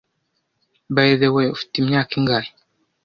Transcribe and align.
By 0.95 1.05
the 1.19 1.29
way, 1.35 1.45
ufite 1.53 1.73
imyaka 1.81 2.11
ingahe? 2.19 2.49